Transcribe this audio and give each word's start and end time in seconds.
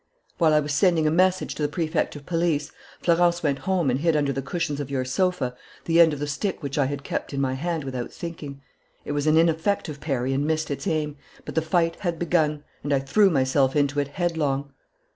"While 0.39 0.55
I 0.55 0.59
was 0.59 0.73
sending 0.73 1.05
a 1.05 1.11
message 1.11 1.53
to 1.53 1.61
the 1.61 1.67
Prefect 1.69 2.15
of 2.15 2.25
Police, 2.25 2.71
Florence 3.03 3.43
went 3.43 3.59
home 3.59 3.91
and 3.91 3.99
hid 3.99 4.15
under 4.15 4.33
the 4.33 4.41
cushions 4.41 4.79
of 4.79 4.89
your 4.89 5.05
sofa 5.05 5.55
the 5.85 6.01
end 6.01 6.11
of 6.11 6.17
the 6.17 6.25
stick 6.25 6.63
which 6.63 6.75
I 6.79 6.87
had 6.87 7.03
kept 7.03 7.35
in 7.35 7.39
my 7.39 7.53
hand 7.53 7.83
without 7.83 8.11
thinking. 8.11 8.63
It 9.05 9.11
was 9.11 9.27
an 9.27 9.37
ineffective 9.37 10.01
parry 10.01 10.33
and 10.33 10.47
missed 10.47 10.71
its 10.71 10.87
aim. 10.87 11.17
But 11.45 11.53
the 11.53 11.61
fight 11.61 11.97
had 11.97 12.17
begun; 12.17 12.63
and 12.81 12.91
I 12.91 12.97
threw 12.99 13.29
myself 13.29 13.75
into 13.75 13.99
it 13.99 14.07
headlong. 14.07 14.73